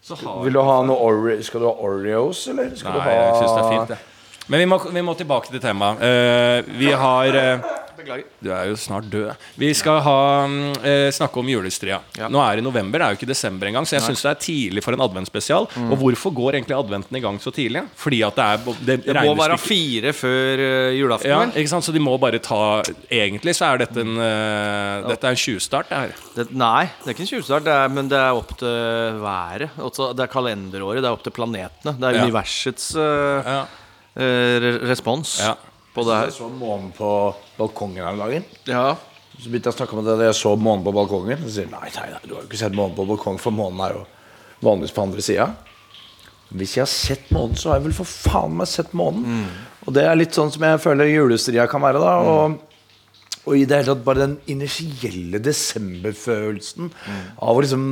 [0.00, 2.72] Så vil du ha noe Ore Skal du ha Oreos, eller?
[2.72, 4.46] Skal Nei, du ha jeg syns det er fint, det.
[4.48, 6.00] Men vi må, vi må tilbake til temaet.
[6.00, 8.24] Uh, vi har eh, Beklager.
[8.42, 9.30] Du er jo snart død.
[9.58, 12.00] Vi skal ha, mm, eh, snakke om julestria.
[12.18, 12.28] Ja.
[12.28, 14.40] Nå er det november, det er jo ikke desember engang, så jeg syns det er
[14.42, 15.68] tidlig for en adventsspesial.
[15.76, 15.90] Mm.
[15.92, 17.82] Og hvorfor går egentlig adventen i gang så tidlig?
[17.96, 18.56] Fordi at det er
[18.86, 21.30] det, Det må være fire før uh, julaften.
[21.30, 21.84] ja, ikke sant?
[21.84, 25.88] Så de må bare ta Egentlig så er dette en, uh, dette er en tjuvstart,
[25.88, 26.12] det her.
[26.36, 29.70] Det, nei, det er ikke en tjuvstart, men det er opp til været.
[29.78, 31.96] Også, det er kalenderåret, det er opp til planetene.
[31.96, 32.24] Det er Ja.
[32.26, 33.64] universets uh, Ja.
[34.90, 35.54] respons Ja.
[35.96, 37.10] På det Jeg så månen på
[37.56, 38.44] balkongen her om dagen.
[38.68, 38.88] Ja.
[39.36, 41.42] Så begynte jeg å snakke om det da jeg så månen på balkongen.
[41.44, 43.82] Så sier nei, nei, nei, du har jo ikke sett månen på balkongen, for månen
[43.84, 44.04] er jo
[44.64, 45.48] vanligvis på andre sida.
[46.56, 49.42] Hvis jeg har sett månen, så har jeg vel for faen meg sett månen.
[49.86, 52.00] Og det er litt sånn som jeg føler julestria kan være.
[52.02, 52.56] da Og,
[53.46, 56.88] og i det hele tatt bare den initielle desemberfølelsen
[57.46, 57.84] av liksom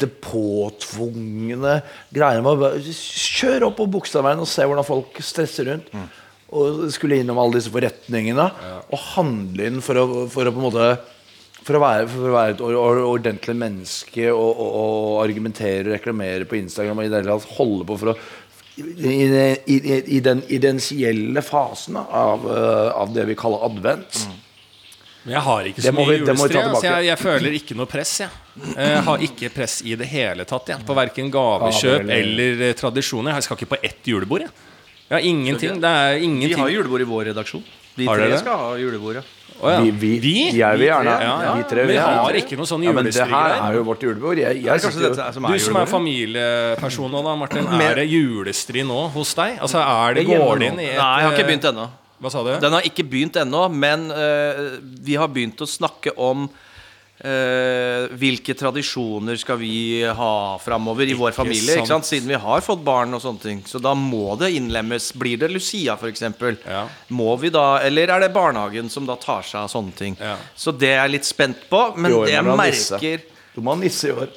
[0.00, 1.78] det påtvungne
[2.12, 2.96] greiene med å bare
[3.38, 5.92] Kjøre opp på Bogstadveien og se hvordan folk stresser rundt.
[6.56, 8.46] Og skulle innom alle disse forretningene
[8.88, 10.88] og handle inn for å, for å på en måte
[11.68, 15.82] for å være, for å være et or or ordentlig menneske og, og, og argumentere
[15.90, 18.18] og reklamere på Instagram og i det hele tatt holde på for å
[18.78, 19.24] i,
[19.74, 19.76] i,
[20.16, 24.20] i, den identielle fasen av, eh, av det vi kaller advent.
[25.24, 26.92] Men jeg har ikke så mye vi- det må vi ta julestria, så tilbake.
[26.94, 28.12] jeg, jeg føler ikke noe press.
[28.22, 28.30] Jeg.
[28.78, 30.86] jeg har ikke press i det hele tatt jeg.
[30.86, 33.34] på verken gavekjøp eller eh, tradisjoner.
[33.34, 34.46] Jeg skal ikke på ett julebord.
[34.46, 34.67] Jeg.
[35.08, 35.80] Har ingenting.
[35.80, 37.64] Det er Vi har julebord i vår redaksjon.
[37.98, 39.22] Vi Har tre skal ha julebord, ja.
[39.58, 39.80] Oh, ja.
[39.80, 40.34] Vi, vi, Vi?
[40.54, 41.54] Jeg vil gjerne Ja, ja.
[41.58, 44.04] Vi tre vi, vi har ikke noe sånn ja, men det her er jo vårt
[44.06, 44.38] julebord.
[44.38, 47.66] Jeg, jeg det er som er Du som er familieperson nå, da, Martin.
[47.66, 49.58] Er det julestri nå hos deg?
[49.58, 51.68] Altså, er det Det Går det inn i et Nei, jeg har ikke eh, begynt
[51.72, 51.88] ennå.
[52.18, 52.52] Hva sa du?
[52.62, 56.64] Den har ikke begynt ennå, men uh, vi har begynt å snakke om eh,
[57.18, 61.82] hvilke tradisjoner skal vi ha framover i vår familie?
[62.06, 63.62] Siden vi har fått barn og sånne ting.
[63.66, 65.10] Så da må det innlemmes.
[65.18, 66.22] Blir det Lucia, f.eks.?
[66.62, 66.84] Ja.
[67.08, 70.18] Må vi da Eller er det barnehagen som da tar seg av sånne ting?
[70.20, 70.36] Ja.
[70.54, 71.82] Så det er jeg litt spent på.
[71.96, 74.30] Men det jeg merker Du må ha nisse i år.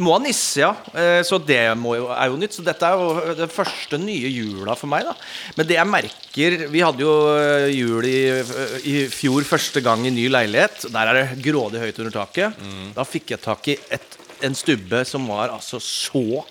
[0.00, 0.70] Må ha nisse, ja.
[0.94, 2.54] Eh, Så det må jo, er jo nytt.
[2.56, 5.04] Så dette er jo den første nye jula for meg.
[5.08, 5.14] da
[5.58, 8.18] Men det jeg merker Vi hadde jo eh, jul i,
[8.90, 10.86] i fjor første gang i ny leilighet.
[10.94, 12.60] Der er det grådig høyt under taket.
[12.96, 16.44] Da fikk jeg tak i et, en stubbe som var altså så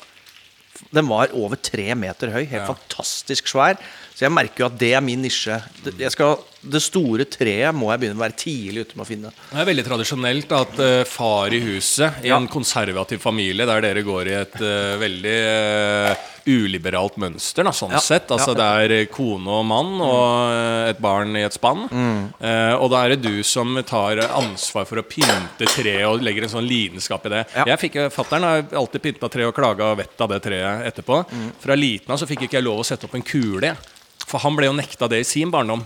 [0.94, 2.44] Den var over tre meter høy.
[2.50, 3.78] Helt fantastisk svær.
[4.14, 5.56] Så jeg merker jo at det er min nisje.
[5.84, 9.10] Det, jeg skal, det store treet må jeg begynne å være tidlig ute med å
[9.10, 9.32] finne.
[9.50, 12.38] Det er veldig tradisjonelt at uh, far i huset i Ja.
[12.38, 15.34] en konservativ familie der dere går i et uh, veldig
[16.14, 18.00] uh, uliberalt mønster, da, sånn Ja.
[18.04, 18.30] sett.
[18.36, 18.60] Altså Ja.
[18.60, 21.86] det er kone og mann og eh, et barn i et spann.
[21.90, 26.44] Eh, og da er det du som tar ansvar for å pynte treet og legger
[26.44, 27.46] en sånn lidenskap i det.
[27.56, 27.64] Ja.
[27.72, 31.24] Jeg fikk, Fattern har alltid pynta tre og klaga vettet av det treet etterpå.
[31.64, 33.72] Fra liten av så fikk ikke jeg lov å sette opp en kule.
[34.34, 35.84] For han ble jo nekta det i sin barndom.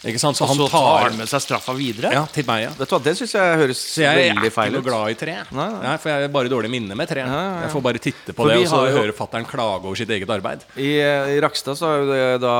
[0.00, 0.32] Ikke sant?
[0.38, 2.08] Så Og han så tar tar med seg straffa videre.
[2.16, 2.68] ja, til meg, ja.
[2.72, 5.16] Vet du hva, Det syns jeg høres Så jeg er veldig ikke noe glad i
[5.20, 5.34] tre.
[5.52, 5.96] Nei, nei.
[6.00, 7.24] for jeg har bare dårlig minne med tre.
[7.28, 7.42] Nei.
[7.66, 9.96] Jeg får bare titte på For det og så har jo- høre fatter'n klage over
[10.00, 10.64] sitt eget arbeid.
[10.80, 10.88] I,
[11.36, 12.54] I Rakstad så er jo det da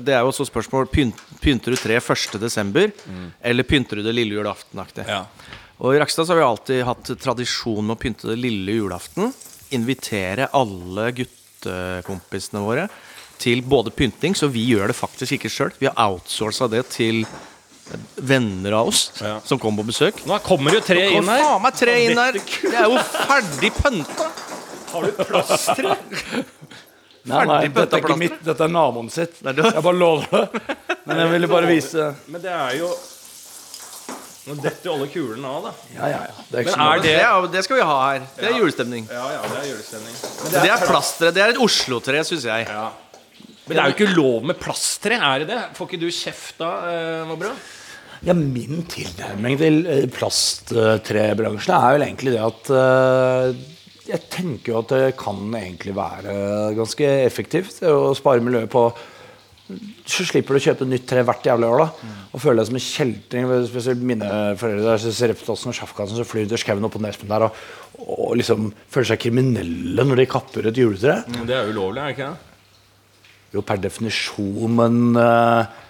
[0.00, 2.40] Det er jo også spørsmål pynt, Pynter du tre 1.
[2.40, 2.88] desember,
[3.44, 5.04] eller pynter du det lille julaftenaktig?
[5.06, 5.26] Ja.
[5.84, 9.34] Og i Rakstad så har vi alltid hatt tradisjon med å pynte det lille julaften.
[9.76, 12.88] Invitere alle guttekompisene våre
[13.42, 15.72] til både pynting, så vi gjør det faktisk ikke sjøl.
[15.80, 17.24] Vi har outsourca det til
[18.16, 19.36] venner av oss Ja.
[19.46, 20.24] som kommer på besøk.
[20.26, 21.42] Nå kommer det jo tre inn her.
[21.44, 22.32] faen meg tre inn her!
[22.32, 24.30] Det er jo ferdig pynta!
[24.92, 25.96] Har du plastre?
[27.26, 29.38] Nei, nei, dette er ikke mitt, dette er naboen sitt.
[29.42, 30.76] Jeg bare lover det.
[31.06, 32.90] Men jeg ville bare vise Men det er jo
[34.46, 35.70] Nå detter jo alle kulene av, da.
[35.96, 36.44] Ja, ja, ja.
[36.50, 37.00] Det er ikke Men er.
[37.02, 38.26] Det, det skal vi ha her.
[38.36, 39.08] Det er julestemning.
[39.10, 40.20] Ja, ja, det er julestemning.
[40.52, 41.34] Det er plasteret.
[41.34, 42.68] Det er et Oslo-tre, syns jeg.
[42.70, 42.84] Ja.
[43.66, 45.62] Men det er jo ikke lov med plasttre, er det det?
[45.74, 47.50] Får ikke du kjeft da, eh, Mobro?
[48.26, 53.58] Ja, min tilnærming til eh, plasttrebransjen er vel egentlig det at eh,
[54.06, 56.36] Jeg tenker jo at det kan egentlig være
[56.78, 58.88] ganske effektivt å spare miljøet på
[60.06, 61.80] så slipper du å kjøpe nytt tre hvert jævla år.
[61.82, 63.48] da Og føle deg som en kjeltring.
[63.66, 64.28] Spesielt mine
[64.60, 67.62] foreldre der, så Reptosen og Sjafkassen så flyr skauen opp på Nespen der og,
[68.06, 71.24] og liksom føler seg kriminelle når de kapper et juletre.
[71.42, 72.45] Det er jo ulovlig, er det ikke det?
[73.56, 75.82] Jo, per definisjon, eh,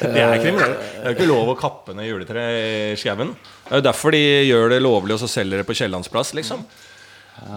[0.00, 0.78] Det er kriminelt.
[0.80, 3.34] Det er jo ikke lov å kappe ned juletre i skauen.
[3.66, 6.62] Det er jo derfor de gjør det lovlig og så selger det på Kiellandsplass, liksom.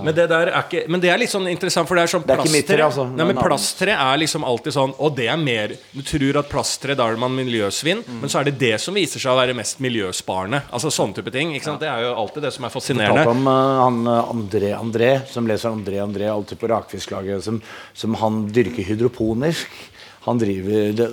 [0.04, 2.24] Men det der er ikke Men det er litt sånn interessant, for det er sånn
[2.26, 3.04] Det er ikke mitt tre, altså.
[3.14, 6.96] Nei, men plasttre er liksom alltid sånn Og det er mer Du tror at plasttre,
[6.98, 8.20] da er man miljøsvinn, Mm.
[8.24, 10.64] men så er det det som viser seg å være mest miljøsparende.
[10.74, 11.54] Altså sånne type ting.
[11.56, 11.80] Ikke sant?
[11.82, 13.26] Det er jo alltid det som er fascinerende.
[13.28, 17.62] om uh, han eh, André André, som leser André André alltid på rakfisklaget, som,
[17.94, 19.70] som han dyrker hydroponisk.
[20.28, 21.10] Han driver det,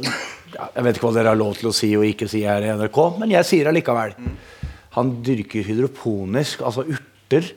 [0.55, 2.73] Jeg vet ikke hva dere har lov til å si og ikke si her i
[2.79, 4.15] NRK, men jeg sier det likevel.
[4.99, 7.53] Han dyrker hydroponisk, altså urter.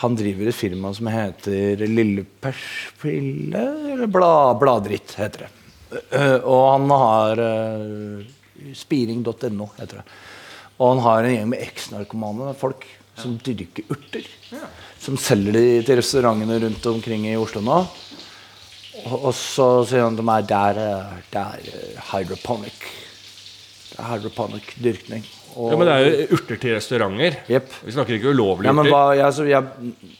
[0.00, 5.50] Han driver et firma som heter Lille Perspille Eller Bla, Bladritt, heter det.
[6.14, 8.22] Eh, og han har uh,
[8.76, 10.04] Spiring.no, heter det.
[10.80, 12.86] Og han har en gjeng med eksnarkomane folk
[13.20, 14.24] som dyrker urter.
[15.00, 17.82] Som selger de til restaurantene rundt omkring i Oslo nå.
[19.10, 20.80] Og, så sier han det er, der,
[21.40, 22.80] er eh, hydroponic.
[23.90, 25.24] Det er hydroponic dyrkning.
[25.56, 27.36] Og, Ja, men det er jo urter til restauranter.
[27.50, 27.72] Yep.
[27.86, 28.94] Vi snakker ikke ulovlige ja, men urter.
[28.94, 30.14] hva, jeg, jeg,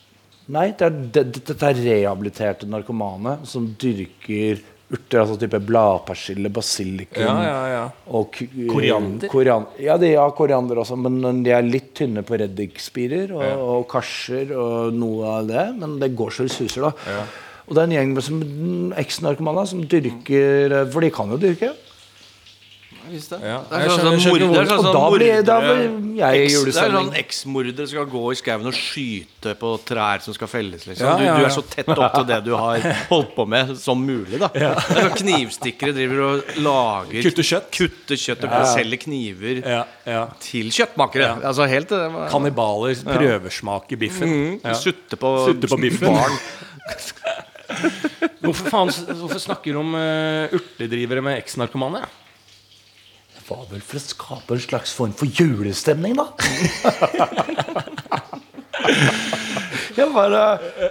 [0.50, 4.58] Nei, det er, det, dette er rehabiliterte narkomane som dyrker
[4.90, 5.20] urter.
[5.20, 7.82] Altså type bladpersille, basilikum Ja, ja, ja.
[8.10, 9.28] og ku- Koriander?
[9.30, 13.86] Korian, ja, de har koriander også, men de er litt tynne på reddikspirer og, og
[13.92, 15.68] karser og noe av det.
[15.78, 17.22] Men det går så det suser, da.
[17.70, 21.70] Og det er en gjeng med eksnarkomane eks-narkomane som dyrker For de kan jo dyrke.
[22.90, 23.38] Det.
[23.42, 23.59] Ja.
[23.70, 25.46] Det er sånn sånn Og som da da jeg i Eks-
[26.16, 26.96] Det er julestemning.
[26.96, 30.83] sånn eksmordere skal gå i skauen og skyte på trær som skal felles.
[30.87, 31.07] Liksom.
[31.07, 33.46] Ja, du, ja, du du, er så tett opp til det du har holdt på
[33.48, 34.38] med som mulig.
[34.42, 37.70] da sånn Knivstikkere driver og lager Kutter kjøtt.
[37.79, 40.26] Kutter kjøtt og selger kniver Ja, ja.
[40.40, 41.31] til kjøttmakere.
[41.42, 44.29] Altså helt var, Kannibaler prøvesmaker biffen.
[44.29, 44.74] mm, Ja.
[44.74, 46.12] Sutte på, Sutte på biffen.
[46.14, 46.38] barn.
[48.40, 48.88] Hvorfor, faen,
[49.20, 52.00] hvorfor snakker du om uh, urtedrivere med eksnarkomane?
[52.03, 52.09] Det
[53.50, 56.26] var vel for å skape en slags form for julestemning, da.
[59.96, 60.40] jeg bare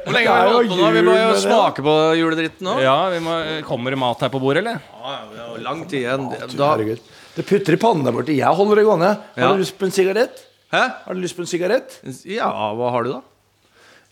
[0.05, 0.89] Hvor lenge har vi holdt på nå?
[0.95, 2.75] Vi må jo smake på juledritten nå.
[2.83, 4.81] Ja, vi må, Kommer det mat her på bordet, eller?
[4.83, 6.27] Ja, vi har lang tid igjen.
[6.59, 7.01] Da, Herregud.
[7.37, 8.35] Det putter i pannen der borte.
[8.35, 9.11] Jeg holder det gående.
[9.35, 9.51] Har Ja.
[9.55, 10.45] du lyst på en sigarett?
[10.73, 10.83] hæ?
[11.05, 11.95] Har du lyst på en sigarett?
[12.29, 13.21] Ja, hva har du, da?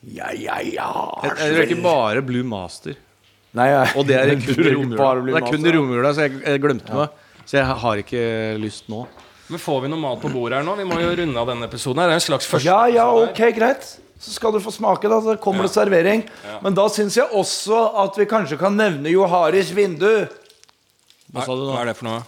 [0.07, 0.89] Ja, ja, ja.
[1.23, 2.95] Jeg, jeg røyker bare Blue Master.
[3.57, 5.13] Nei, jeg, Og det er kun i romjula.
[5.27, 7.23] Det er kun i romjula, så jeg, jeg glemte meg.
[7.47, 8.23] Så jeg har ikke
[8.59, 9.05] lyst nå.
[9.47, 10.73] Men Får vi noe mat på bordet her nå?
[10.75, 12.01] Vi må jo runde av denne episoden.
[12.03, 13.87] her Det er en slags første Ja, ja, ok, greit.
[14.19, 15.21] Så skal du få smake, da.
[15.23, 16.25] Så kommer det servering.
[16.65, 20.27] Men da syns jeg også at vi kanskje kan nevne Joharis vindu.
[21.31, 22.25] Hva sa du Hva er det for noe?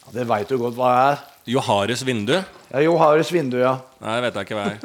[0.00, 1.22] Ja, det veit du godt hva det er.
[1.50, 2.34] Joharis vindu?
[2.70, 3.76] Ja, Joharis vindu, ja.
[4.02, 4.80] Nei, det vet jeg ikke hva er.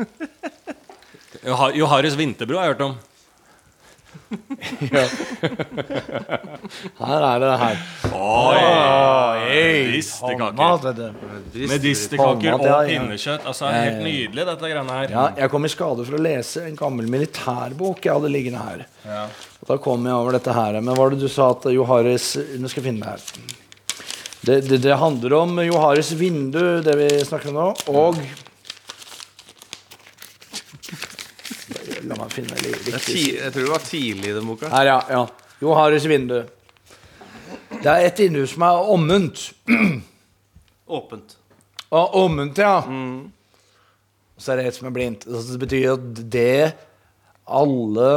[1.81, 2.95] Joharis vinterbro har jeg hørt om.
[6.99, 7.77] Her er det det her.
[9.45, 10.43] Medisterkaker.
[10.45, 11.07] Håndmat, vet du.
[11.71, 13.45] Medisterkaker og pinnekjøtt.
[13.49, 15.13] Altså, Helt nydelig, dette greiene her.
[15.13, 18.85] Ja, jeg kom i skade for å lese en gammel militærbok jeg hadde liggende her.
[19.05, 19.25] Ja.
[19.65, 20.79] Da kom jeg over dette her.
[20.79, 23.21] Men hva var det du sa at Joharis Nå skal jeg finne det her.
[24.45, 28.19] Det, det, det handler om Joharis vindu, det vi snakker om nå, og
[32.09, 33.05] La meg finne det Det er riktig.
[33.05, 34.69] ti, jeg tror det var tidlig i den boka.
[34.73, 34.99] Her, ja.
[35.09, 35.23] ja.
[35.63, 36.41] Joharis vindu.
[37.75, 39.47] Det er et vindu som er omvendt.
[40.97, 41.37] Åpent.
[41.95, 42.75] Og omvendt, ja.
[44.37, 45.25] Så er det et som er blindt.
[45.25, 46.75] Det betyr at det
[47.45, 48.09] alle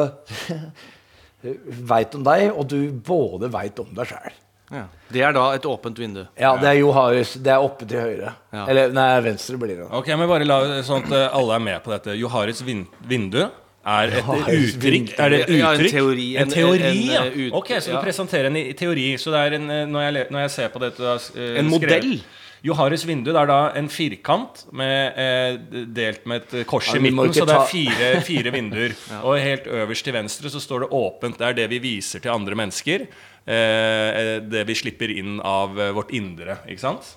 [1.93, 4.37] veit om deg, og du både veit om deg sjæl.
[4.69, 4.83] Ja.
[5.09, 6.27] Det er da et åpent vindu.
[6.37, 7.39] Ja, det er Joharis.
[7.41, 8.35] Det er oppe til høyre.
[8.53, 8.67] Ja.
[8.69, 9.87] Eller nei, venstre blir det.
[9.97, 12.17] Ok, men bare la sånn at eh, alle er med på dette.
[12.21, 13.47] Joharis vin vindu
[13.89, 14.25] er et
[14.55, 15.13] uttrykk.
[15.19, 17.23] Er det Ja, en teori, En en- teori, en, ja.
[17.25, 18.03] eh, ut- Ok, så du ja.
[18.03, 19.15] presenterer en i- teori.
[19.17, 21.59] Så det er en eh, Når jeg, når jeg ser på dette du har, eh,
[21.59, 22.21] En skrevet- modell?
[22.65, 25.57] Joharis vindu det er da en firkant med, eh,
[25.95, 27.33] delt med et kors i midten.
[27.33, 28.95] Så det er fire, fire vinduer.
[29.25, 31.39] Og helt øverst til venstre så står det 'åpent'.
[31.39, 33.07] Det er det vi viser til andre mennesker.
[33.47, 36.59] Eh, det vi slipper inn av vårt indre.
[36.69, 37.15] Ikke sant?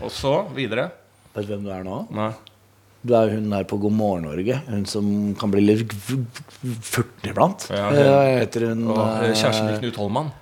[0.00, 0.90] Og så videre.
[1.34, 2.06] Vet du hvem du er nå?
[2.14, 2.32] Nei.
[3.06, 4.56] Du er hun der på God morgen Norge.
[4.68, 7.68] Hun som kan bli litt furten iblant.
[7.70, 8.86] Ja, Eh, hun- Hva heter hun?
[8.90, 10.32] Og eh, kjæresten eh, til Knut Holman.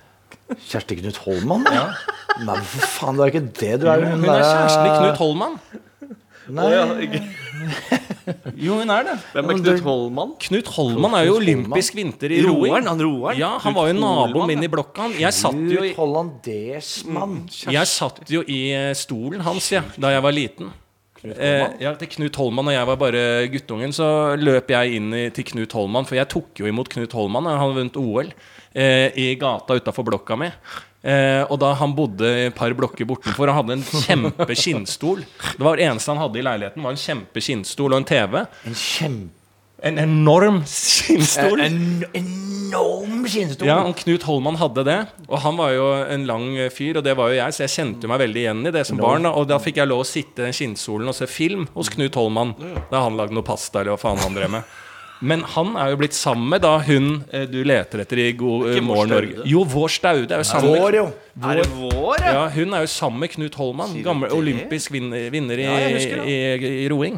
[0.69, 1.65] Kjersti Knut Holman?
[1.71, 1.85] Ja.
[2.47, 3.73] Nei, for faen, det er ikke det.
[3.81, 5.59] Du er hun Hun er kjæresten til Knut Holman.
[6.47, 7.21] Nei,
[8.57, 9.15] Jo, hun er det.
[9.33, 10.31] Hvem er Knut Holman?
[10.39, 12.71] Knut Holman er jo olympisk vinter i roing.
[12.73, 12.87] Roeren?
[12.87, 13.37] Han roeren?
[13.39, 15.01] Ja, han var jo naboen min i blokka.
[15.07, 15.13] han.
[15.19, 17.37] Jeg satt jo i, Knut Hollandersmann.
[17.71, 20.71] jeg satt jo i eh, stolen hans ja, da jeg var liten.
[21.23, 25.23] Eh, ja, til Knut Holman, Når jeg var bare guttungen, så løp jeg inn i,
[25.33, 26.05] til Knut Holman.
[26.05, 28.29] For jeg tok jo imot Knut Holman, han hadde vunnet OL,
[28.75, 30.51] eh, i gata utafor blokka mi.
[31.07, 35.23] Eh, og da han bodde et par blokker bortenfor, han hadde en kjempe skinnstol.
[35.55, 38.39] Det var det eneste han hadde i leiligheten, var en kjempe skinnstol og en TV.
[38.67, 39.33] En kjempe
[39.85, 41.61] En enorm skinnstol.
[41.61, 41.75] En
[42.67, 43.69] enorm skinnstol.
[43.69, 44.97] Ja, og Knut Holman hadde det.
[45.27, 48.11] Og han var jo en lang fyr, og det var jo jeg, så jeg kjente
[48.11, 49.29] meg veldig igjen i det som barn.
[49.31, 52.17] Og da fikk jeg lov å sitte i den skinnstolen og se film hos Knut
[52.19, 52.53] Holman
[52.91, 54.77] da han lagde noe pasta eller hva faen han drev med.
[55.19, 58.67] Men han er jo blitt sammen med da hun eh, du leter etter i God
[58.69, 59.45] eh, Morgen Norge.
[59.49, 61.07] Jo, Vår Staude er jo sammen med Vår, jo.
[61.47, 62.33] Er det vår, ja?
[62.35, 66.05] ja, Hun er jo sammen med Knut Holman, gammel olympisk vinner, vinner i, Ja, i,
[66.21, 67.17] i, i, roing.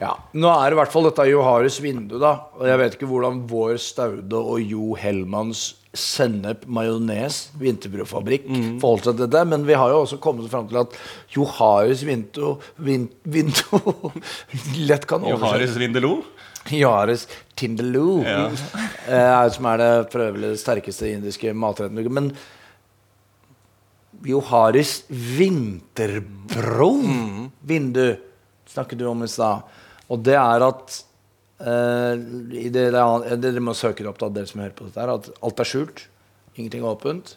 [0.00, 2.32] Ja, Nå er det i hvert fall dette Johares vindu, da.
[2.56, 8.44] Og jeg vet ikke hvordan vår Staude og Jo Hellmanns sennep, majones, vinterbrødfabrikk
[8.80, 9.42] forholdt seg til dette.
[9.50, 10.94] Men vi har jo også kommet fram til at
[11.34, 13.80] Johares vindu, vin, vindu
[14.88, 16.20] lett kan oversettes Vindelo?
[16.70, 17.26] Johares
[17.58, 22.00] Tindaloo, eh, som er det for øvrig sterkeste indiske matretten.
[22.12, 22.30] Men
[24.28, 26.90] Joharis vinterbro
[27.66, 28.04] vindu
[28.70, 29.64] snakket du om i stad.
[30.10, 30.96] Og det er at
[31.60, 32.22] eh,
[32.74, 35.00] det, er- Dere må søke opp, da, dere som hører på dette.
[35.00, 36.06] her At alt er skjult.
[36.56, 37.36] Ingenting er åpent.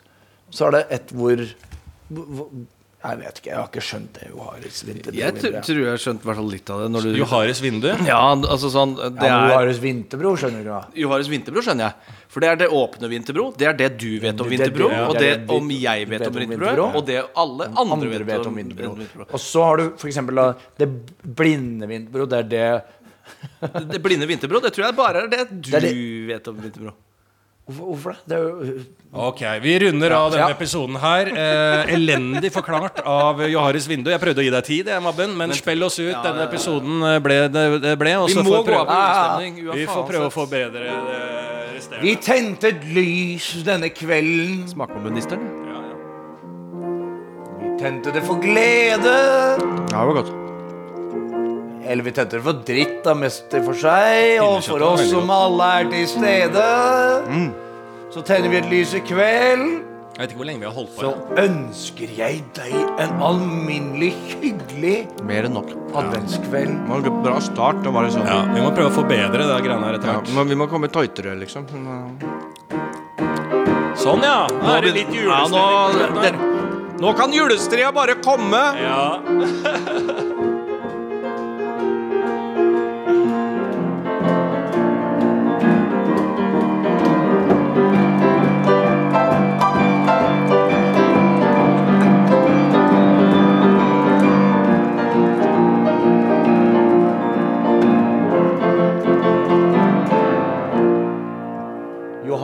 [0.53, 1.43] Så er det et hvor,
[2.09, 2.51] hvor hvor-
[3.03, 4.27] Jeg vet ikke, jeg har ikke skjønt det.
[4.31, 5.17] Joharis vinterbro.
[5.19, 6.85] Jeg tror jeg har skjønt i hvert fall litt av det.
[6.93, 7.87] Når du Johares vindu?
[8.07, 10.79] Ja, altså sånn Det ja, men er Joharis vinterbro, skjønner du hva?
[11.01, 12.15] Johares vinterbro skjønner jeg.
[12.31, 13.49] For det er det åpne vinterbro.
[13.59, 14.89] Det er det du vet om Det er det- vinterbro.
[14.95, 16.63] ja, Og det det det om jeg vet om vinterbro.
[16.63, 16.87] vinterbro.
[16.97, 18.95] Og det alle andre vet om vinterbro.
[18.95, 19.27] vinterbro.
[19.33, 20.89] Og så har du eksempel det
[21.35, 22.25] blinde vinterbro.
[22.25, 22.83] Det er det
[23.91, 26.55] Det blinde vinterbro, det tror jeg bare er det du Det er det- vet om
[26.55, 26.93] vinterbro.
[27.63, 28.27] Hvorfor, det?
[28.27, 28.81] det er jo,
[29.13, 30.55] Ok, vi runder av denne Ja.
[30.55, 31.27] episoden her.
[31.31, 34.09] Eh, elendig forklart av Joharis vindu.
[34.11, 36.11] Jeg prøvde å gi deg tid, jeg, Mabben, men spill oss ut.
[36.25, 38.17] Denne episoden eh, ble det det ble.
[38.19, 39.75] Og Vi så må får gå av prøve, på julestemning.
[39.79, 42.01] vi får prøve å forbedre det resterende.
[42.03, 44.67] vi tente et lys denne kvelden.
[44.67, 45.47] Smak på ministeren.
[45.63, 45.95] Ja, ja.
[47.63, 49.15] Vi tente det for glede.
[49.93, 50.33] Ja, det var godt.
[51.85, 54.37] Eller vi tenter det for dritt, da, mest for seg.
[54.43, 56.67] Og for oss som alle er til stede.
[58.13, 59.65] Så tenner vi et lys i kveld.
[60.13, 61.01] Jeg vet ikke hvor lenge vi har holdt på.
[61.01, 61.43] Så ja.
[61.47, 65.71] ønsker jeg deg en alminnelig hyggelig Mer enn nok.
[65.97, 66.75] adventskveld.
[66.83, 67.79] Det var en bra start.
[67.81, 70.19] Det var det sånn Ja, vi må prøve å forbedre det greiene her etter Ja,
[70.19, 70.29] hvert.
[70.37, 71.65] men vi må komme tightere, liksom.
[74.03, 74.43] Sånn, ja.
[74.53, 75.63] Nå er det litt Ja, nå,
[75.97, 76.37] julestemning.
[77.01, 78.61] nå kan julestria bare komme!
[78.85, 79.17] Ja.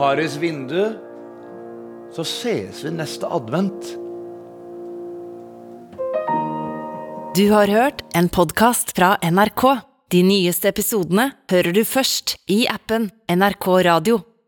[0.00, 0.92] Joharis vindu.
[2.12, 3.84] Så ses vi neste advent.
[7.36, 9.66] Du har hørt en podkast fra NRK.
[10.08, 14.22] De nyeste episodene hører du først i appen NRK Radio.